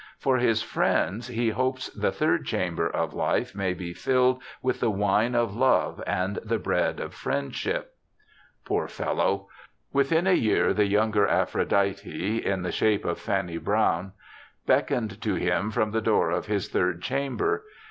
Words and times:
For 0.17 0.37
his 0.37 0.63
friends 0.63 1.27
he 1.27 1.49
hopes 1.49 1.89
the 1.89 2.11
third 2.11 2.43
Chamber 2.47 2.89
of 2.89 3.13
Life 3.13 3.53
may 3.53 3.75
be 3.75 3.93
filled 3.93 4.41
with 4.59 4.79
the 4.79 4.89
wine 4.89 5.35
of 5.35 5.55
love 5.55 6.01
and 6.07 6.37
the 6.37 6.57
bread 6.57 6.99
of 6.99 7.13
friendship. 7.13 7.93
50 7.93 7.93
BIOGRAPHICAL 7.93 8.25
ESSAYS 8.33 8.65
Poor 8.65 8.87
fellow! 8.87 9.47
Within 9.93 10.25
a 10.25 10.31
year 10.33 10.73
the 10.73 10.87
younger 10.87 11.27
Aphrodite, 11.27 12.39
in 12.43 12.63
the 12.63 12.71
shape 12.71 13.05
of 13.05 13.19
Fanny 13.19 13.59
Brawne, 13.59 14.13
beckoned 14.65 15.21
to 15.21 15.35
him 15.35 15.69
from 15.69 15.91
the 15.91 16.01
door 16.01 16.31
of 16.31 16.47
this 16.47 16.67
third 16.67 17.03
chamber. 17.03 17.63